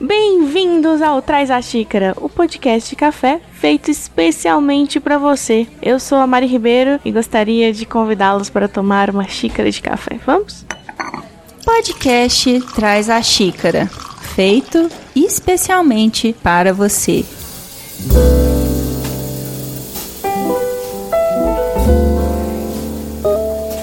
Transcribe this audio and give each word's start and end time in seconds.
Bem-vindos 0.00 1.02
ao 1.02 1.20
Traz 1.20 1.50
a 1.50 1.60
Xícara, 1.60 2.14
o 2.18 2.28
podcast 2.28 2.90
de 2.90 2.94
café 2.94 3.40
feito 3.52 3.90
especialmente 3.90 5.00
para 5.00 5.18
você. 5.18 5.66
Eu 5.82 5.98
sou 5.98 6.18
a 6.18 6.26
Mari 6.26 6.46
Ribeiro 6.46 7.00
e 7.04 7.10
gostaria 7.10 7.72
de 7.72 7.84
convidá-los 7.84 8.48
para 8.48 8.68
tomar 8.68 9.10
uma 9.10 9.26
xícara 9.26 9.70
de 9.70 9.82
café. 9.82 10.20
Vamos? 10.24 10.64
Podcast 11.64 12.60
Traz 12.76 13.10
a 13.10 13.20
Xícara, 13.20 13.86
feito 14.36 14.88
especialmente 15.16 16.32
para 16.44 16.72
você. 16.72 17.24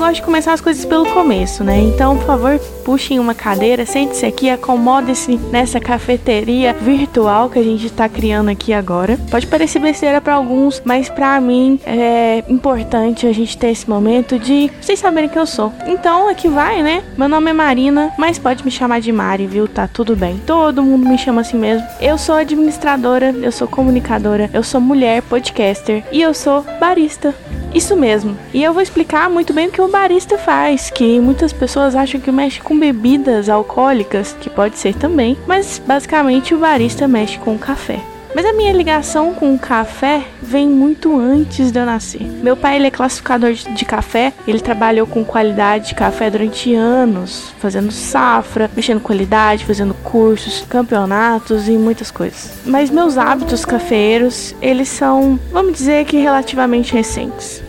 gosto 0.05 0.16
de 0.16 0.21
começar 0.21 0.54
as 0.54 0.61
coisas 0.61 0.86
pelo 0.86 1.05
começo, 1.13 1.63
né? 1.63 1.79
Então, 1.79 2.16
por 2.18 2.25
favor, 2.25 2.59
puxem 2.86 3.20
uma 3.20 3.33
cadeira, 3.33 3.86
sente-se 3.86 4.25
aqui, 4.25 4.47
acomode-se 4.47 5.38
nessa 5.51 5.79
cafeteria 5.79 6.71
virtual 6.73 7.50
que 7.50 7.57
a 7.57 7.63
gente 7.63 7.89
tá 7.89 8.07
criando 8.07 8.50
aqui 8.50 8.71
agora. 8.71 9.18
Pode 9.32 9.47
parecer 9.47 9.79
besteira 9.79 10.21
para 10.21 10.36
alguns, 10.36 10.82
mas 10.86 11.10
para 11.10 11.41
mim 11.41 11.79
é 11.86 12.43
importante 12.47 13.25
a 13.25 13.33
gente 13.33 13.57
ter 13.57 13.71
esse 13.71 13.89
momento 13.89 14.37
de 14.37 14.71
vocês 14.79 15.00
saberem 15.00 15.27
quem 15.27 15.39
eu 15.39 15.47
sou. 15.47 15.74
Então, 15.87 16.29
aqui 16.29 16.47
vai, 16.47 16.83
né? 16.83 17.04
Meu 17.18 17.27
nome 17.27 17.50
é 17.50 17.54
Marina, 17.54 18.13
mas 18.19 18.37
pode 18.37 18.63
me 18.63 18.69
chamar 18.69 19.02
de 19.02 19.11
Mari, 19.11 19.47
viu? 19.47 19.68
Tá 19.68 19.88
tudo 19.88 20.15
bem. 20.15 20.39
Todo 20.46 20.83
mundo 20.83 21.10
me 21.10 21.18
chama 21.18 21.41
assim 21.41 21.57
mesmo. 21.57 21.88
Eu 21.99 22.19
sou 22.19 22.36
administradora, 22.36 23.33
eu 23.41 23.52
sou 23.52 23.68
comunicadora, 23.68 24.49
eu 24.54 24.61
sou 24.61 24.79
mulher 24.79 25.24
podcaster 25.24 26.04
e 26.11 26.21
eu 26.21 26.33
sou 26.36 26.63
barista. 26.79 27.33
Isso 27.74 27.93
mesmo. 27.97 28.38
E 28.54 28.63
eu 28.63 28.71
vou 28.71 28.82
explicar 28.82 29.29
muito 29.29 29.54
bem 29.54 29.68
o 29.68 29.71
que 29.71 29.82
o 29.82 29.89
barista 29.89 30.38
faz, 30.38 30.89
que 30.89 31.19
muitas 31.19 31.52
pessoas 31.52 31.93
acham 31.93 32.22
que 32.22 32.31
mexe 32.31 32.61
com 32.61 32.75
bebidas 32.78 33.50
alcoólicas, 33.50 34.36
que 34.39 34.50
pode 34.50 34.78
ser 34.78 34.95
também, 34.95 35.38
mas 35.47 35.81
basicamente 35.86 36.53
o 36.53 36.59
barista 36.59 37.08
mexe 37.08 37.38
com 37.38 37.58
café. 37.58 38.00
Mas 38.36 38.45
a 38.45 38.52
minha 38.52 38.73
ligação 38.73 39.33
com 39.33 39.56
o 39.56 39.58
café 39.58 40.22
vem 40.41 40.67
muito 40.67 41.17
antes 41.17 41.72
de 41.72 41.80
eu 41.80 41.86
nascer. 41.86 42.22
Meu 42.22 42.58
pai 42.58 42.75
ele 42.75 42.88
é 42.88 42.91
classificador 42.91 43.53
de 43.53 43.86
café, 43.86 44.33
ele 44.45 44.59
trabalhou 44.59 45.08
com 45.08 45.23
qualidade 45.23 45.88
de 45.88 45.95
café 45.95 46.30
durante 46.30 46.75
anos, 46.75 47.53
fazendo 47.59 47.94
safra, 47.94 48.69
mexendo 48.75 48.99
com 48.99 49.05
qualidade, 49.05 49.64
fazendo 49.64 49.94
cursos, 49.94 50.66
campeonatos 50.67 51.69
e 51.69 51.77
muitas 51.77 52.11
coisas. 52.11 52.52
Mas 52.66 52.89
meus 52.89 53.17
hábitos 53.17 53.64
cafeeiros, 53.64 54.53
eles 54.61 54.89
são, 54.89 55.39
vamos 55.49 55.71
dizer 55.71 56.03
que 56.03 56.17
relativamente 56.17 56.92
recentes. 56.92 57.64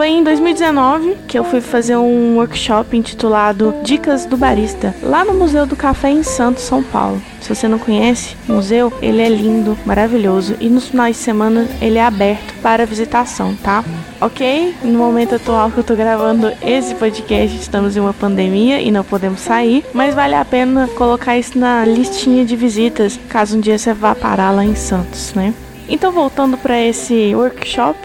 Foi 0.00 0.08
em 0.08 0.24
2019 0.24 1.14
que 1.28 1.38
eu 1.38 1.44
fui 1.44 1.60
fazer 1.60 1.94
um 1.94 2.36
workshop 2.36 2.96
intitulado 2.96 3.74
Dicas 3.82 4.24
do 4.24 4.34
Barista, 4.34 4.94
lá 5.02 5.26
no 5.26 5.34
Museu 5.34 5.66
do 5.66 5.76
Café 5.76 6.08
em 6.08 6.22
Santos, 6.22 6.62
São 6.62 6.82
Paulo. 6.82 7.20
Se 7.38 7.54
você 7.54 7.68
não 7.68 7.78
conhece 7.78 8.34
o 8.48 8.54
museu, 8.54 8.90
ele 9.02 9.20
é 9.20 9.28
lindo, 9.28 9.76
maravilhoso 9.84 10.56
e 10.58 10.70
nos 10.70 10.88
finais 10.88 11.16
de 11.16 11.22
semana 11.22 11.68
ele 11.82 11.98
é 11.98 12.02
aberto 12.02 12.54
para 12.62 12.86
visitação, 12.86 13.54
tá? 13.56 13.84
Ok? 14.22 14.74
No 14.82 14.96
momento 14.96 15.34
atual 15.34 15.70
que 15.70 15.76
eu 15.76 15.84
tô 15.84 15.94
gravando 15.94 16.50
esse 16.62 16.94
podcast, 16.94 17.54
estamos 17.58 17.94
em 17.94 18.00
uma 18.00 18.14
pandemia 18.14 18.80
e 18.80 18.90
não 18.90 19.04
podemos 19.04 19.42
sair, 19.42 19.84
mas 19.92 20.14
vale 20.14 20.34
a 20.34 20.46
pena 20.46 20.88
colocar 20.96 21.36
isso 21.36 21.58
na 21.58 21.84
listinha 21.84 22.42
de 22.46 22.56
visitas 22.56 23.20
caso 23.28 23.58
um 23.58 23.60
dia 23.60 23.76
você 23.76 23.92
vá 23.92 24.14
parar 24.14 24.50
lá 24.50 24.64
em 24.64 24.74
Santos, 24.74 25.34
né? 25.34 25.52
Então, 25.90 26.12
voltando 26.12 26.56
para 26.56 26.80
esse 26.80 27.34
workshop, 27.34 27.98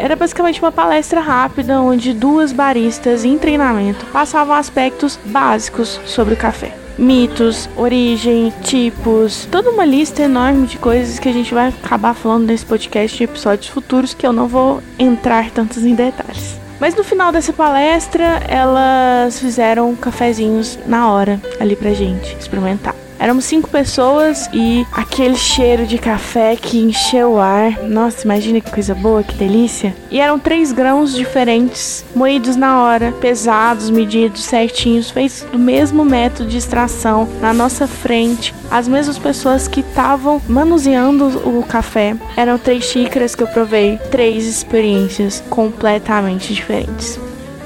era 0.00 0.16
basicamente 0.16 0.60
uma 0.60 0.72
palestra 0.72 1.20
rápida 1.20 1.80
onde 1.80 2.12
duas 2.12 2.52
baristas 2.52 3.24
em 3.24 3.38
treinamento 3.38 4.04
passavam 4.06 4.54
aspectos 4.54 5.18
básicos 5.26 6.00
sobre 6.06 6.34
o 6.34 6.36
café 6.36 6.74
mitos, 6.98 7.68
origem, 7.76 8.52
tipos, 8.62 9.48
toda 9.50 9.70
uma 9.70 9.86
lista 9.86 10.22
enorme 10.22 10.66
de 10.66 10.76
coisas 10.76 11.18
que 11.18 11.30
a 11.30 11.32
gente 11.32 11.54
vai 11.54 11.68
acabar 11.68 12.12
falando 12.12 12.46
nesse 12.46 12.66
podcast 12.66 13.22
em 13.22 13.24
episódios 13.24 13.68
futuros 13.68 14.12
que 14.12 14.26
eu 14.26 14.34
não 14.34 14.46
vou 14.46 14.82
entrar 14.98 15.50
tantos 15.50 15.82
em 15.82 15.94
detalhes. 15.94 16.60
Mas 16.78 16.94
no 16.94 17.02
final 17.02 17.32
dessa 17.32 17.52
palestra, 17.52 18.42
elas 18.46 19.38
fizeram 19.38 19.94
cafezinhos 19.96 20.78
na 20.86 21.10
hora 21.10 21.40
ali 21.58 21.74
pra 21.74 21.92
gente 21.92 22.36
experimentar. 22.38 22.94
Éramos 23.20 23.44
cinco 23.44 23.68
pessoas 23.68 24.48
e 24.50 24.86
aquele 24.92 25.36
cheiro 25.36 25.86
de 25.86 25.98
café 25.98 26.56
que 26.56 26.78
encheu 26.78 27.32
o 27.32 27.38
ar. 27.38 27.82
Nossa, 27.82 28.24
imagina 28.24 28.62
que 28.62 28.70
coisa 28.70 28.94
boa, 28.94 29.22
que 29.22 29.34
delícia. 29.34 29.94
E 30.10 30.18
eram 30.18 30.38
três 30.38 30.72
grãos 30.72 31.14
diferentes, 31.14 32.02
moídos 32.16 32.56
na 32.56 32.82
hora, 32.82 33.12
pesados, 33.20 33.90
medidos 33.90 34.42
certinhos, 34.44 35.10
feitos 35.10 35.42
do 35.52 35.58
mesmo 35.58 36.02
método 36.02 36.48
de 36.48 36.56
extração 36.56 37.28
na 37.42 37.52
nossa 37.52 37.86
frente. 37.86 38.54
As 38.70 38.88
mesmas 38.88 39.18
pessoas 39.18 39.68
que 39.68 39.80
estavam 39.80 40.40
manuseando 40.48 41.26
o 41.46 41.62
café. 41.62 42.16
Eram 42.38 42.56
três 42.56 42.84
xícaras 42.84 43.34
que 43.34 43.42
eu 43.42 43.48
provei, 43.48 43.98
três 44.10 44.46
experiências 44.46 45.44
completamente 45.50 46.54
diferentes. 46.54 47.20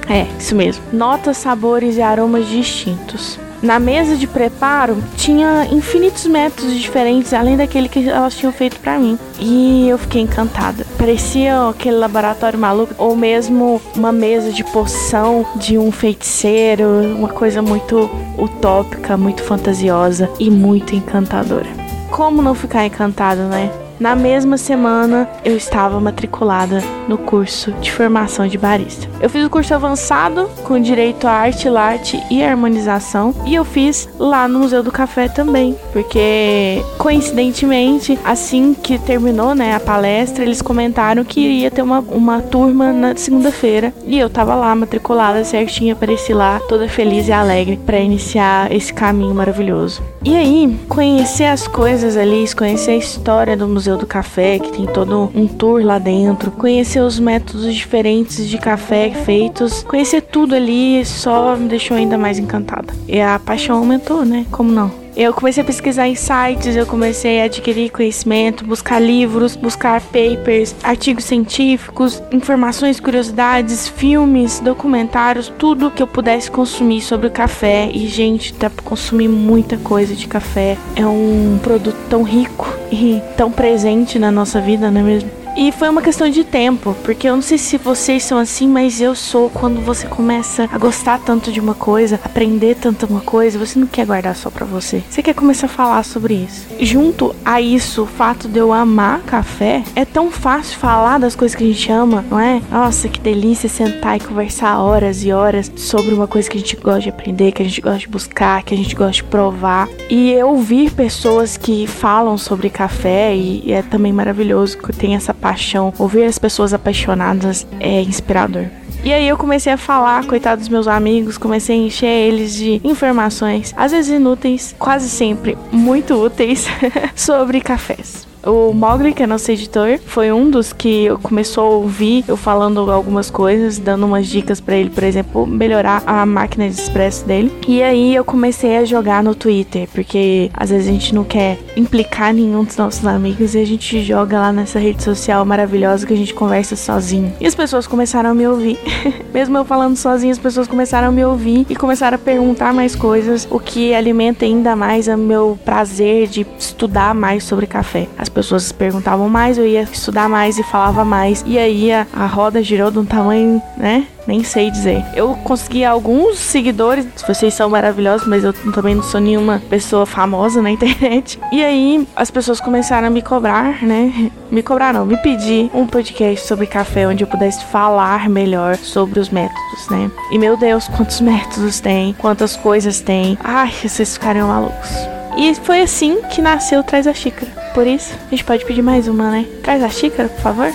É, 0.09 0.27
isso 0.37 0.57
mesmo. 0.57 0.83
Notas, 0.93 1.37
sabores 1.37 1.97
e 1.97 2.03
aromas 2.03 2.49
distintos. 2.49 3.39
Na 3.65 3.79
mesa 3.79 4.15
de 4.15 4.27
preparo 4.27 5.03
tinha 5.17 5.67
infinitos 5.73 6.27
métodos 6.27 6.79
diferentes, 6.79 7.33
além 7.33 7.57
daquele 7.57 7.89
que 7.89 8.07
elas 8.07 8.37
tinham 8.37 8.53
feito 8.53 8.79
para 8.79 8.99
mim. 8.99 9.19
E 9.41 9.89
eu 9.89 9.97
fiquei 9.97 10.21
encantada. 10.21 10.87
Parecia 10.99 11.71
aquele 11.71 11.97
laboratório 11.97 12.59
maluco, 12.59 12.95
ou 12.99 13.17
mesmo 13.17 13.81
uma 13.97 14.13
mesa 14.13 14.53
de 14.53 14.63
poção 14.65 15.47
de 15.57 15.79
um 15.79 15.91
feiticeiro, 15.91 16.87
uma 17.17 17.31
coisa 17.31 17.63
muito 17.63 18.11
utópica, 18.39 19.17
muito 19.17 19.43
fantasiosa 19.43 20.29
e 20.39 20.51
muito 20.51 20.95
encantadora. 20.95 21.71
Como 22.11 22.43
não 22.43 22.55
ficar 22.55 22.85
encantado, 22.85 23.45
né? 23.45 23.71
Na 23.99 24.17
mesma 24.17 24.57
semana, 24.57 25.29
eu 25.45 25.57
estava 25.57 26.01
matriculada 26.01 26.83
no 27.09 27.17
curso 27.17 27.71
de 27.81 27.93
formação 27.93 28.47
de 28.47 28.59
barista. 28.59 29.09
Eu 29.21 29.31
fiz 29.31 29.45
o 29.45 29.51
curso 29.51 29.75
avançado 29.75 30.49
com 30.65 30.81
direito 30.81 31.27
a 31.27 31.33
arte, 31.33 31.69
latte 31.69 32.21
e 32.31 32.43
harmonização 32.43 33.35
e 33.47 33.55
eu 33.55 33.65
fiz 33.65 34.09
lá 34.19 34.49
no 34.49 34.61
Museu 34.61 34.83
do 34.83 34.91
Café 34.91 35.29
também, 35.29 35.77
porque 35.93 36.83
coincidentemente, 36.99 38.19
assim 38.25 38.75
que 38.75 38.99
terminou, 38.99 39.55
né, 39.55 39.75
a 39.75 39.81
palestra, 39.81 40.45
eles 40.45 40.61
comentaram 40.61 41.25
que 41.25 41.41
iria 41.41 41.71
ter 41.71 41.83
uma, 41.83 42.01
uma 42.01 42.41
turma 42.41 42.93
na 42.93 43.17
segunda-feira 43.17 43.93
e 44.07 44.19
eu 44.19 44.29
tava 44.29 44.55
lá 44.55 44.75
matriculada 44.75 45.45
certinha, 45.45 45.93
apareci 45.93 46.33
lá 46.33 46.61
toda 46.69 46.89
feliz 46.89 47.29
e 47.29 47.33
alegre 47.33 47.79
para 47.85 47.99
iniciar 47.99 48.73
esse 48.73 48.93
caminho 48.93 49.35
maravilhoso. 49.35 50.03
E 50.27 50.35
aí, 50.35 50.79
conhecer 50.89 51.45
as 51.45 51.69
coisas 51.69 52.17
ali, 52.17 52.45
conhecer 52.55 52.93
a 52.93 52.97
história 52.97 53.55
do 53.55 53.69
Museu 53.69 53.99
do 53.99 54.07
Café, 54.07 54.59
que 54.59 54.73
tem 54.73 54.87
todo 54.87 55.31
um 55.35 55.47
tour 55.47 55.85
lá 55.85 55.99
dentro, 55.99 56.51
conhecer 56.51 57.01
os 57.01 57.19
métodos 57.19 57.75
diferentes 57.75 58.49
de 58.49 58.57
café 58.57 59.11
feitos, 59.11 59.83
conhecer 59.83 60.23
tudo 60.23 60.55
ali 60.55 61.05
só 61.05 61.55
me 61.57 61.69
deixou 61.69 61.95
ainda 61.95 62.17
mais 62.17 62.39
encantada. 62.39 62.95
E 63.07 63.21
a 63.21 63.39
paixão 63.39 63.77
aumentou, 63.77 64.25
né? 64.25 64.47
Como 64.51 64.73
não? 64.73 65.04
Eu 65.17 65.33
comecei 65.33 65.63
a 65.63 65.67
pesquisar 65.67 66.09
em 66.09 66.17
sites, 66.17 66.75
eu 66.75 66.85
comecei 66.85 67.41
a 67.41 67.45
adquirir 67.45 67.91
conhecimento, 67.91 68.65
buscar 68.65 68.99
livros, 68.99 69.55
buscar 69.55 70.01
papers, 70.01 70.75
artigos 70.83 71.25
científicos, 71.25 72.21
informações, 72.33 72.99
curiosidades, 72.99 73.87
filmes, 73.87 74.59
documentários, 74.59 75.53
tudo 75.57 75.91
que 75.91 76.03
eu 76.03 76.07
pudesse 76.09 76.51
consumir 76.51 77.01
sobre 77.01 77.29
o 77.29 77.31
café. 77.31 77.89
E, 77.95 78.09
gente, 78.09 78.53
dá 78.55 78.69
pra 78.69 78.83
consumir 78.83 79.29
muita 79.29 79.77
coisa 79.77 80.17
de 80.17 80.27
café. 80.27 80.77
É 80.97 81.07
um 81.07 81.61
produto 81.63 81.99
tão 82.11 82.25
rico 82.25 82.67
e 82.91 83.23
tão 83.37 83.53
presente 83.53 84.19
na 84.19 84.33
nossa 84.33 84.61
vida, 84.61 84.91
não 84.91 85.01
é 85.01 85.05
mesmo? 85.05 85.44
E 85.57 85.71
foi 85.71 85.89
uma 85.89 86.03
questão 86.03 86.29
de 86.29 86.43
tempo, 86.43 86.97
porque 87.05 87.29
eu 87.29 87.35
não 87.37 87.43
sei 87.43 87.59
se 87.59 87.79
vocês 87.79 88.25
são 88.25 88.39
assim, 88.39 88.67
mas 88.69 89.01
eu 89.01 89.15
sou 89.15 89.49
quando 89.49 89.81
você 89.81 90.07
começa 90.07 90.69
a 90.73 90.79
gostar 90.79 91.21
tanto 91.21 91.53
de 91.53 91.61
uma 91.61 91.75
coisa, 91.75 92.19
aprender 92.25 92.75
tanto 92.75 93.07
uma 93.07 93.21
coisa, 93.21 93.59
você 93.59 93.79
não 93.79 93.87
quer 93.87 94.05
guardar 94.05 94.35
só 94.35 94.51
para 94.51 94.67
você. 94.67 95.03
Você 95.09 95.23
quer 95.23 95.35
começar 95.35 95.67
a 95.67 95.69
falar 95.69 96.03
sobre 96.03 96.35
isso. 96.35 96.67
Junto 96.81 97.35
a 97.45 97.61
isso, 97.61 98.03
o 98.03 98.07
fato 98.07 98.49
de 98.49 98.59
eu 98.59 98.73
amar 98.73 99.21
café, 99.21 99.85
é 99.95 100.05
tão 100.05 100.31
fácil 100.31 100.77
falar 100.77 101.19
das 101.19 101.37
coisas 101.37 101.55
que 101.55 101.63
a 101.63 101.67
gente 101.67 101.91
ama, 101.93 102.25
não 102.29 102.41
é? 102.41 102.61
Nossa, 102.71 103.09
que 103.09 103.21
delícia 103.21 103.69
sentar 103.69 104.17
e 104.17 104.21
conversar 104.21 104.79
horas 104.79 105.25
e 105.25 105.33
horas 105.33 105.71
sobre 105.77 106.13
uma 106.13 106.27
coisa 106.27 106.51
que 106.51 106.57
a 106.57 106.61
gente 106.61 106.77
gosta 106.77 107.03
de 107.03 107.09
aprender, 107.11 107.53
que 107.53 107.63
a 107.63 107.65
gente 107.65 107.81
gosta 107.81 108.01
de 108.01 108.09
buscar, 108.09 108.63
que 108.65 108.75
a 108.75 108.77
gente 108.77 108.95
gosta 108.95 109.13
de 109.13 109.25
provar. 109.25 109.89
E 110.11 110.33
eu 110.33 110.49
ouvir 110.49 110.91
pessoas 110.91 111.57
que 111.57 111.87
falam 111.87 112.37
sobre 112.37 112.71
café 112.71 113.35
e, 113.35 113.73
é 113.73 113.83
também 113.83 114.13
maravilhoso 114.13 114.79
que 114.79 114.93
tem 114.93 115.15
essa 115.15 115.33
paixão, 115.45 115.93
ouvir 115.99 116.25
as 116.25 116.39
pessoas 116.39 116.73
apaixonadas 116.73 117.67
é 117.79 118.01
inspirador. 118.01 118.65
E 119.05 119.13
aí 119.13 119.29
eu 119.29 119.37
comecei 119.37 119.71
a 119.71 119.77
falar, 119.77 120.25
coitado 120.25 120.61
dos 120.61 120.71
meus 120.71 120.89
amigos, 120.89 121.37
comecei 121.37 121.79
a 121.79 121.83
encher 121.83 122.07
eles 122.07 122.55
de 122.55 122.81
informações, 122.83 123.75
às 123.77 123.93
vezes 123.93 124.11
inúteis, 124.11 124.75
quase 124.79 125.11
sempre 125.11 125.59
muito 125.71 126.15
úteis, 126.15 126.67
sobre 127.15 127.61
cafés. 127.61 128.27
O 128.47 128.75
Mogli, 128.75 129.15
que 129.15 129.23
é 129.23 129.27
nosso 129.27 129.51
editor, 129.51 129.99
foi 130.05 130.31
um 130.31 130.51
dos 130.51 130.73
que 130.73 131.09
começou 131.23 131.65
a 131.65 131.77
ouvir 131.77 132.25
eu 132.29 132.37
falando 132.37 132.91
algumas 132.91 133.31
coisas, 133.31 133.79
dando 133.79 134.05
umas 134.05 134.27
dicas 134.27 134.61
para 134.61 134.77
ele, 134.77 134.91
por 134.91 135.03
exemplo, 135.03 135.47
melhorar 135.47 136.03
a 136.05 136.27
máquina 136.27 136.69
de 136.69 136.75
expresso 136.75 137.25
dele. 137.25 137.51
E 137.67 137.83
aí 137.83 138.15
eu 138.15 138.25
comecei 138.25 138.77
a 138.77 138.85
jogar 138.85 139.23
no 139.23 139.35
Twitter, 139.35 139.89
porque 139.95 140.51
às 140.53 140.69
vezes 140.69 140.89
a 140.89 140.93
gente 140.93 141.15
não 141.15 141.25
quer 141.25 141.59
implicar 141.75 142.35
nenhum 142.35 142.65
dos 142.65 142.77
nossos 142.77 143.07
amigos 143.07 143.55
e 143.55 143.59
a 143.59 143.67
gente 143.67 144.03
joga 144.03 144.39
lá 144.39 144.53
nessa 144.53 144.79
rede 144.79 145.03
social 145.03 145.43
maravilhosa 145.45 146.07
que 146.07 146.13
a 146.13 146.17
gente 146.17 146.35
conversa 146.35 146.77
sozinho. 146.77 147.33
E 147.41 147.47
as 147.47 147.55
pessoas 147.55 147.87
começaram 147.87 148.31
a 148.31 148.35
me 148.35 148.47
ouvir. 148.47 148.79
Mesmo 149.33 149.57
eu 149.57 149.65
falando 149.65 149.97
sozinho, 149.97 150.33
as 150.33 150.39
pessoas 150.39 150.69
começaram 150.69 151.09
a 151.09 151.13
me 151.13 151.25
ouvir 151.25 151.65
e 151.69 151.75
começaram 151.75 152.17
a 152.17 152.19
perguntar 152.19 152.75
mais 152.75 152.95
coisas, 152.95 153.49
o 153.51 153.59
que 153.59 153.95
alimenta 153.95 154.45
ainda 154.45 154.77
mais 154.77 155.09
o 155.09 155.17
meu 155.17 155.59
prazer 155.65 156.27
de 156.27 156.47
estudar 156.59 157.15
mais 157.15 157.45
sobre 157.45 157.67
café. 157.67 158.07
As 158.19 158.29
pessoas 158.35 158.73
perguntavam 158.73 159.29
mais, 159.29 159.57
eu 159.57 159.67
ia 159.67 159.83
estudar 159.83 160.29
mais 160.29 160.59
e 160.59 160.63
falava 160.65 161.05
mais. 161.05 161.45
E 161.47 161.59
aí 161.59 161.93
a, 161.93 162.07
a 162.13 162.27
roda 162.27 162.63
girou 162.63 162.91
de 162.91 162.99
um 162.99 163.05
tamanho, 163.05 163.63
né? 163.77 164.07
nem 164.27 164.43
sei 164.43 164.71
dizer. 164.71 165.05
Eu 165.15 165.35
consegui 165.45 165.85
alguns 165.85 166.39
seguidores, 166.39 167.07
vocês 167.27 167.55
são 167.55 167.71
maravilhosos, 167.71 168.27
mas 168.27 168.45
eu 168.45 168.53
também 168.53 168.95
não 168.95 169.03
sou 169.03 169.21
nenhuma 169.21 169.63
pessoa 169.69 170.07
famosa 170.07 170.61
na 170.63 170.71
internet. 170.73 171.39
E 171.53 171.63
aí 171.63 172.07
as 172.17 172.31
pessoas 172.31 172.61
começaram 172.61 173.09
a 173.09 173.11
me 173.11 173.23
cobrar, 173.23 173.83
né? 173.83 174.31
Me 174.51 174.63
cobrar 174.63 174.93
não, 174.93 175.07
me 175.07 175.17
pedir 175.19 175.71
um 175.75 175.87
podcast 175.87 176.47
sobre 176.47 176.67
café 176.67 177.07
onde 177.07 177.25
eu 177.25 177.29
pudesse 177.29 177.65
falar 177.67 178.29
melhor 178.29 178.77
sobre 178.77 179.21
os 179.21 179.29
métodos, 179.29 179.89
né? 179.91 180.11
E 180.31 180.39
meu 180.39 180.57
Deus, 180.57 180.89
quantos 180.89 181.21
métodos 181.23 181.81
tem, 181.81 182.15
quantas 182.15 182.57
coisas 182.57 183.01
tem. 183.01 183.39
Ai, 183.43 183.73
vocês 183.83 184.15
ficariam 184.15 184.49
malucos. 184.49 185.14
E 185.37 185.55
foi 185.57 185.83
assim 185.83 186.23
que 186.23 186.41
nasceu 186.41 186.83
Traz 186.83 187.07
a 187.07 187.15
Xícara. 187.15 187.51
Por 187.75 187.87
isso, 187.87 188.15
a 188.27 188.31
gente 188.31 188.45
pode 188.45 188.65
pedir 188.65 188.83
mais 188.83 189.09
uma, 189.09 189.31
né? 189.31 189.47
Traz 189.63 189.83
a 189.83 189.89
xícara, 189.89 190.29
por 190.29 190.41
favor. 190.41 190.73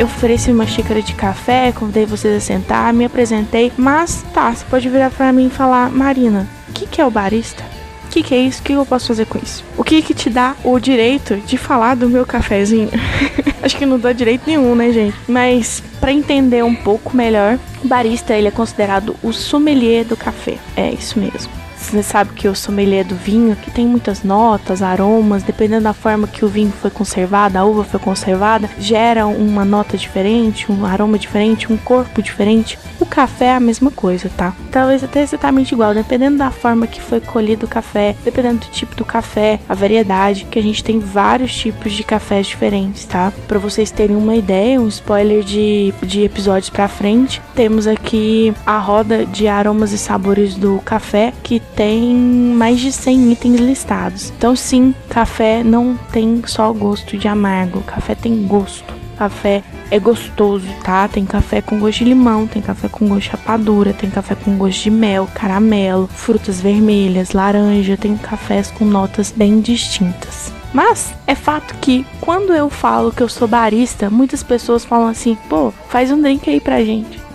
eu 0.00 0.06
ofereci 0.06 0.50
uma 0.50 0.66
xícara 0.66 1.02
de 1.02 1.14
café, 1.14 1.72
convidei 1.72 2.06
vocês 2.06 2.34
a 2.34 2.40
sentar, 2.40 2.90
me 2.90 3.04
apresentei, 3.04 3.70
mas 3.76 4.24
tá, 4.32 4.50
você 4.50 4.64
pode 4.64 4.88
virar 4.88 5.10
para 5.10 5.30
mim 5.30 5.48
e 5.48 5.50
falar, 5.50 5.90
Marina, 5.90 6.48
o 6.70 6.72
que, 6.72 6.86
que 6.86 7.02
é 7.02 7.06
o 7.06 7.10
barista? 7.10 7.69
O 8.10 8.12
que, 8.12 8.24
que 8.24 8.34
é 8.34 8.38
isso? 8.38 8.60
O 8.60 8.64
que 8.64 8.72
eu 8.72 8.84
posso 8.84 9.06
fazer 9.06 9.24
com 9.26 9.38
isso? 9.38 9.62
O 9.78 9.84
que 9.84 10.02
que 10.02 10.12
te 10.12 10.28
dá 10.28 10.56
o 10.64 10.80
direito 10.80 11.36
de 11.36 11.56
falar 11.56 11.94
do 11.94 12.08
meu 12.08 12.26
cafezinho? 12.26 12.90
Acho 13.62 13.76
que 13.76 13.86
não 13.86 14.00
dá 14.00 14.12
direito 14.12 14.42
nenhum, 14.48 14.74
né, 14.74 14.90
gente? 14.90 15.16
Mas 15.28 15.80
para 16.00 16.12
entender 16.12 16.64
um 16.64 16.74
pouco 16.74 17.16
melhor, 17.16 17.56
o 17.84 17.86
barista 17.86 18.34
ele 18.34 18.48
é 18.48 18.50
considerado 18.50 19.14
o 19.22 19.32
sommelier 19.32 20.04
do 20.04 20.16
café. 20.16 20.58
É 20.76 20.90
isso 20.90 21.20
mesmo. 21.20 21.52
Você 21.90 22.04
sabe 22.04 22.34
que 22.34 22.46
o 22.46 22.54
sommelier 22.54 23.04
do 23.04 23.16
vinho, 23.16 23.56
que 23.56 23.68
tem 23.68 23.84
muitas 23.84 24.22
notas, 24.22 24.80
aromas, 24.80 25.42
dependendo 25.42 25.82
da 25.82 25.92
forma 25.92 26.28
que 26.28 26.44
o 26.44 26.48
vinho 26.48 26.70
foi 26.70 26.88
conservado, 26.88 27.58
a 27.58 27.64
uva 27.64 27.82
foi 27.82 27.98
conservada, 27.98 28.70
gera 28.78 29.26
uma 29.26 29.64
nota 29.64 29.98
diferente, 29.98 30.70
um 30.70 30.86
aroma 30.86 31.18
diferente, 31.18 31.72
um 31.72 31.76
corpo 31.76 32.22
diferente. 32.22 32.78
O 33.00 33.06
café 33.06 33.46
é 33.46 33.54
a 33.56 33.60
mesma 33.60 33.90
coisa, 33.90 34.30
tá? 34.36 34.54
Talvez 34.70 35.02
até 35.02 35.22
exatamente 35.22 35.72
igual, 35.72 35.92
dependendo 35.92 36.38
da 36.38 36.52
forma 36.52 36.86
que 36.86 37.00
foi 37.00 37.20
colhido 37.20 37.66
o 37.66 37.68
café, 37.68 38.14
dependendo 38.24 38.60
do 38.60 38.70
tipo 38.70 38.94
do 38.94 39.04
café, 39.04 39.58
a 39.68 39.74
variedade, 39.74 40.44
que 40.44 40.60
a 40.60 40.62
gente 40.62 40.84
tem 40.84 41.00
vários 41.00 41.52
tipos 41.52 41.92
de 41.92 42.04
cafés 42.04 42.46
diferentes, 42.46 43.04
tá? 43.04 43.32
Para 43.48 43.58
vocês 43.58 43.90
terem 43.90 44.14
uma 44.14 44.36
ideia, 44.36 44.80
um 44.80 44.86
spoiler 44.86 45.42
de, 45.42 45.92
de 46.02 46.22
episódios 46.22 46.70
para 46.70 46.86
frente, 46.86 47.42
temos 47.56 47.88
aqui 47.88 48.54
a 48.64 48.78
roda 48.78 49.26
de 49.26 49.48
aromas 49.48 49.90
e 49.90 49.98
sabores 49.98 50.54
do 50.54 50.80
café, 50.84 51.32
que 51.42 51.58
tem 51.80 52.14
mais 52.14 52.78
de 52.78 52.92
100 52.92 53.32
itens 53.32 53.58
listados. 53.58 54.30
Então, 54.36 54.54
sim, 54.54 54.94
café 55.08 55.64
não 55.64 55.96
tem 56.12 56.42
só 56.44 56.70
gosto 56.74 57.16
de 57.16 57.26
amargo, 57.26 57.80
café 57.80 58.14
tem 58.14 58.46
gosto. 58.46 58.92
Café 59.16 59.62
é 59.90 59.98
gostoso, 59.98 60.66
tá? 60.84 61.08
Tem 61.08 61.24
café 61.24 61.62
com 61.62 61.78
gosto 61.78 62.00
de 62.00 62.04
limão, 62.04 62.46
tem 62.46 62.60
café 62.60 62.86
com 62.86 63.08
gosto 63.08 63.22
de 63.22 63.30
rapadura, 63.30 63.94
tem 63.94 64.10
café 64.10 64.34
com 64.34 64.58
gosto 64.58 64.82
de 64.82 64.90
mel, 64.90 65.26
caramelo, 65.34 66.06
frutas 66.06 66.60
vermelhas, 66.60 67.32
laranja, 67.32 67.96
tem 67.96 68.14
cafés 68.14 68.70
com 68.70 68.84
notas 68.84 69.32
bem 69.32 69.62
distintas. 69.62 70.52
Mas 70.74 71.14
é 71.26 71.34
fato 71.34 71.74
que 71.76 72.04
quando 72.20 72.52
eu 72.52 72.68
falo 72.68 73.10
que 73.10 73.22
eu 73.22 73.28
sou 73.28 73.48
barista, 73.48 74.10
muitas 74.10 74.42
pessoas 74.42 74.84
falam 74.84 75.08
assim: 75.08 75.34
pô, 75.48 75.72
faz 75.88 76.12
um 76.12 76.20
drink 76.20 76.50
aí 76.50 76.60
pra 76.60 76.84
gente. 76.84 77.29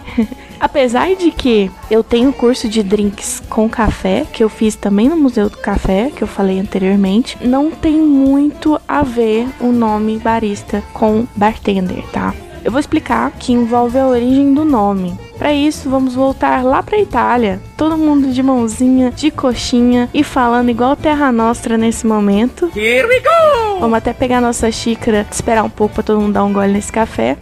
Apesar 0.65 1.15
de 1.15 1.29
que 1.29 1.69
eu 1.91 2.03
tenho 2.03 2.33
curso 2.33 2.67
de 2.67 2.81
drinks 2.81 3.39
com 3.47 3.69
café, 3.69 4.25
que 4.33 4.43
eu 4.43 4.49
fiz 4.49 4.75
também 4.75 5.07
no 5.07 5.15
Museu 5.15 5.47
do 5.47 5.57
Café, 5.57 6.09
que 6.09 6.23
eu 6.23 6.27
falei 6.27 6.59
anteriormente, 6.59 7.37
não 7.39 7.69
tem 7.69 8.01
muito 8.01 8.81
a 8.87 9.03
ver 9.03 9.47
o 9.59 9.71
nome 9.71 10.17
barista 10.17 10.83
com 10.91 11.27
bartender, 11.35 12.03
tá? 12.11 12.33
Eu 12.63 12.71
vou 12.71 12.79
explicar 12.79 13.29
que 13.33 13.53
envolve 13.53 13.99
a 13.99 14.07
origem 14.07 14.55
do 14.55 14.65
nome. 14.65 15.15
Para 15.37 15.53
isso, 15.53 15.87
vamos 15.87 16.15
voltar 16.15 16.63
lá 16.63 16.81
para 16.81 16.97
Itália. 16.97 17.61
Todo 17.77 17.95
mundo 17.95 18.33
de 18.33 18.41
mãozinha, 18.41 19.11
de 19.11 19.29
coxinha 19.29 20.09
e 20.15 20.23
falando 20.23 20.71
igual 20.71 20.95
Terra 20.95 21.31
Nostra 21.31 21.77
nesse 21.77 22.07
momento. 22.07 22.71
Here 22.75 23.07
we 23.07 23.19
go! 23.19 23.81
Vamos 23.81 23.99
até 23.99 24.13
pegar 24.13 24.41
nossa 24.41 24.71
xícara, 24.71 25.27
esperar 25.31 25.63
um 25.63 25.69
pouco 25.69 25.93
para 25.93 26.03
todo 26.03 26.19
mundo 26.19 26.33
dar 26.33 26.43
um 26.43 26.51
gole 26.51 26.73
nesse 26.73 26.91
café. 26.91 27.37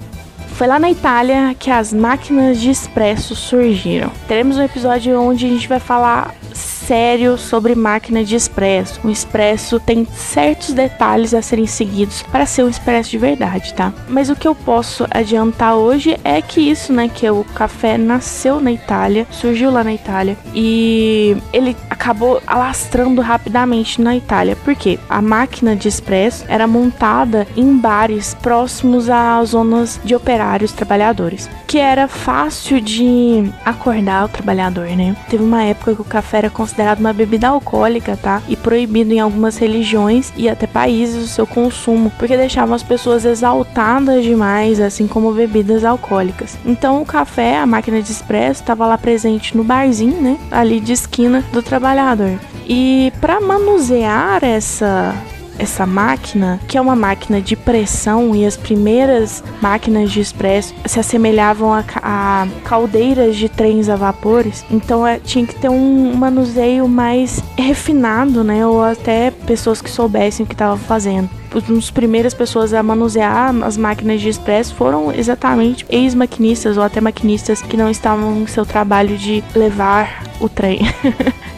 Foi 0.54 0.68
lá 0.68 0.80
na 0.80 0.92
Itália 0.92 1.56
que 1.58 1.72
as 1.72 1.92
máquinas 1.92 2.60
de 2.62 2.70
expresso 2.70 3.36
surgiram. 3.36 4.12
Teremos 4.28 4.58
um 4.58 4.64
episódio 4.64 5.20
onde 5.20 5.46
a 5.46 5.50
gente 5.50 5.68
vai 5.68 5.80
falar 5.80 6.34
sério 6.54 7.38
sobre 7.38 7.74
máquina 7.76 8.24
de 8.24 8.36
expresso. 8.36 9.00
O 9.04 9.10
expresso 9.10 9.80
tem 9.80 10.06
certos 10.06 10.74
detalhes 10.74 11.34
a 11.34 11.42
serem 11.42 11.66
seguidos 11.66 12.22
para 12.24 12.46
ser 12.46 12.64
um 12.64 12.70
expresso 12.70 13.10
de 13.10 13.18
verdade, 13.18 13.74
tá? 13.74 13.94
Mas 14.08 14.30
o 14.30 14.36
que 14.36 14.48
eu 14.48 14.54
posso 14.54 15.08
adiantar 15.10 15.76
hoje 15.76 16.20
é 16.24 16.42
que 16.42 16.62
isso, 16.62 16.94
né, 16.94 17.10
que 17.10 17.28
o 17.30 17.44
café 17.56 17.98
nasceu 17.98 18.60
na 18.60 18.72
Itália, 18.72 19.26
surgiu 19.32 19.72
lá 19.72 19.84
na 19.84 19.94
Itália 19.94 20.38
e 20.54 21.36
ele 21.52 21.76
acabou 22.04 22.44
alastrando 22.46 23.22
rapidamente 23.22 24.02
na 24.02 24.16
Itália. 24.16 24.58
porque 24.58 25.00
A 25.10 25.22
máquina 25.22 25.74
de 25.74 25.88
expresso 25.88 26.44
era 26.50 26.68
montada 26.68 27.48
em 27.56 27.78
bares 27.78 28.34
próximos 28.34 29.10
às 29.10 29.50
zonas 29.50 30.00
de 30.04 30.14
operários 30.14 30.74
trabalhadores, 30.74 31.50
que 31.66 31.78
era 31.78 32.10
fácil 32.10 32.82
de 32.82 33.50
acordar 33.64 34.26
o 34.26 34.28
trabalhador, 34.28 34.88
né? 34.88 35.16
Teve 35.30 35.44
uma 35.44 35.64
época 35.64 35.96
que 35.96 36.02
o 36.02 36.06
café 36.06 36.40
era 36.40 36.50
considerado 36.50 37.00
uma 37.00 37.14
bebida 37.14 37.48
alcoólica, 37.48 38.18
tá? 38.18 38.42
E 38.50 38.58
proibido 38.58 39.14
em 39.14 39.22
algumas 39.22 39.58
religiões 39.58 40.34
e 40.36 40.50
até 40.50 40.68
países 40.68 41.24
o 41.24 41.28
seu 41.28 41.48
consumo, 41.48 42.12
porque 42.20 42.36
deixavam 42.36 42.76
as 42.76 42.84
pessoas 42.84 43.24
exaltadas 43.24 44.24
demais, 44.24 44.80
assim 44.80 45.08
como 45.08 45.32
bebidas 45.32 45.86
alcoólicas. 45.86 46.57
Então 46.66 47.02
o 47.02 47.06
café, 47.06 47.57
a 47.57 47.66
máquina 47.66 48.02
de 48.02 48.12
expresso, 48.12 48.62
estava 48.62 48.86
lá 48.86 48.98
presente 48.98 49.56
no 49.56 49.64
barzinho, 49.64 50.22
né? 50.22 50.38
Ali 50.52 50.81
de 50.81 50.92
esquina 50.92 51.44
do 51.54 51.64
trabalhador. 51.94 52.40
E 52.68 53.14
para 53.21 53.40
manusear 53.40 54.44
essa 54.44 55.16
essa 55.59 55.85
máquina, 55.85 56.59
que 56.68 56.80
é 56.80 56.81
uma 56.81 56.95
máquina 56.95 57.40
de 57.40 57.56
pressão 57.56 58.35
e 58.35 58.44
as 58.44 58.57
primeiras 58.57 59.44
máquinas 59.62 60.12
de 60.12 60.19
expresso 60.19 60.73
se 60.83 61.00
assemelhavam 61.00 61.71
a, 61.71 61.85
a 62.02 62.47
caldeiras 62.64 63.35
de 63.35 63.47
trens 63.47 63.88
a 63.88 63.95
vapores, 63.95 64.66
então 64.71 65.06
é, 65.06 65.19
tinha 65.19 65.45
que 65.45 65.54
ter 65.54 65.69
um 65.69 66.16
manuseio 66.16 66.88
mais 66.88 67.40
refinado, 67.56 68.44
né? 68.44 68.66
Ou 68.66 68.81
até 68.81 69.30
pessoas 69.30 69.80
que 69.80 69.92
soubessem 69.92 70.44
o 70.44 70.47
que 70.47 70.56
estavam 70.56 70.78
fazendo 70.78 71.30
as 71.56 71.92
primeiras 71.92 72.33
pessoas 72.33 72.73
a 72.73 72.81
manusear 72.81 73.54
as 73.64 73.78
máquinas 73.78 74.19
de 74.21 74.30
expresso 74.30 74.73
foram 74.73 75.12
exatamente 75.12 75.85
ex-maquinistas 75.88 76.78
ou 76.78 76.83
até 76.83 77.00
maquinistas 77.00 77.62
que 77.62 77.78
não 77.78 77.92
estavam 77.92 78.42
em 78.42 78.47
seu 78.47 78.66
trabalho 78.66 79.16
de 79.18 79.44
levar 79.56 80.23
o 80.40 80.50
trem. 80.50 80.80